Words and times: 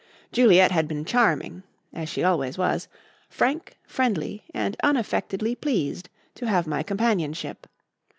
Juliet 0.31 0.71
had 0.71 0.87
been 0.87 1.05
charming 1.05 1.61
as 1.93 2.09
she 2.09 2.23
always 2.23 2.57
was 2.57 2.87
frank, 3.29 3.77
friendly 3.85 4.43
and 4.51 4.75
unaffectedly 4.83 5.53
pleased 5.53 6.09
to 6.33 6.47
have 6.47 6.65
my 6.65 6.81
companionship. 6.81 7.67